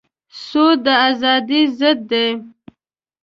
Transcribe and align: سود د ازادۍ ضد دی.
سود 0.45 0.77
د 0.85 0.87
ازادۍ 1.07 1.61
ضد 1.79 1.99
دی. 2.09 2.27